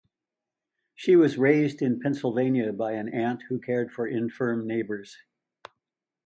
[0.95, 5.17] She was raised in Pennsylvania by an aunt who cared for infirm neighbors.